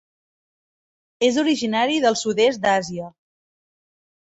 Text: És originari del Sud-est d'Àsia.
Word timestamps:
És 1.29 1.39
originari 1.43 2.03
del 2.09 2.21
Sud-est 2.25 2.67
d'Àsia. 2.67 3.15